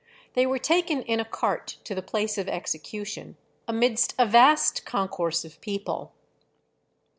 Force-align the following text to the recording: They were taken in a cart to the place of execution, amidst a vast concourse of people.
They 0.33 0.47
were 0.47 0.57
taken 0.57 1.03
in 1.03 1.19
a 1.19 1.23
cart 1.25 1.77
to 1.83 1.93
the 1.93 2.01
place 2.01 2.39
of 2.39 2.49
execution, 2.49 3.37
amidst 3.67 4.15
a 4.17 4.25
vast 4.25 4.83
concourse 4.83 5.45
of 5.45 5.61
people. 5.61 6.11